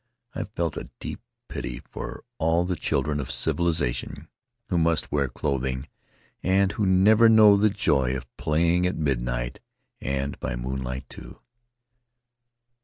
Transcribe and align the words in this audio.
I 0.33 0.45
felt 0.55 0.77
a 0.77 0.89
deep 0.99 1.21
pity 1.47 1.79
for 1.91 2.23
all 2.39 2.65
the 2.65 2.75
children 2.75 3.19
of 3.19 3.29
civilization 3.29 4.29
who 4.69 4.79
must 4.79 5.11
wear 5.11 5.27
clothing 5.27 5.87
and 6.41 6.71
who 6.71 6.87
never 6.87 7.29
know 7.29 7.55
the 7.55 7.69
joy 7.69 8.17
of 8.17 8.35
playing 8.35 8.87
at 8.87 8.95
midnight, 8.97 9.59
and 10.01 10.39
by 10.39 10.55
moonlight 10.55 11.07
too. 11.07 11.39